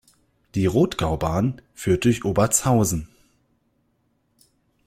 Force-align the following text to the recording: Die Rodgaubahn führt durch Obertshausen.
Die 0.55 0.65
Rodgaubahn 0.65 1.61
führt 1.75 2.05
durch 2.05 2.25
Obertshausen. 2.25 3.07